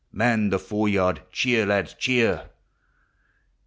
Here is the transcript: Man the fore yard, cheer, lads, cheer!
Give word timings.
Man 0.11 0.49
the 0.49 0.57
fore 0.57 0.89
yard, 0.89 1.21
cheer, 1.31 1.63
lads, 1.63 1.93
cheer! 1.93 2.49